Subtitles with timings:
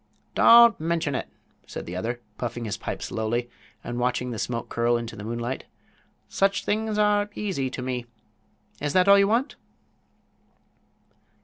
[0.33, 1.27] "Don't mention it,"
[1.61, 3.51] answered the other, puffing his pipe slowly
[3.83, 5.65] and watching the smoke curl into the moonlight.
[6.27, 8.07] "Such things are easy to me.
[8.81, 9.57] Is that all you want?"